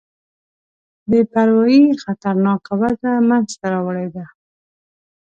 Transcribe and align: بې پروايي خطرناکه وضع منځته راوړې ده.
بې 1.09 1.19
پروايي 1.31 1.81
خطرناکه 2.03 2.73
وضع 2.81 3.13
منځته 3.29 3.65
راوړې 3.73 4.07
ده. 4.15 4.25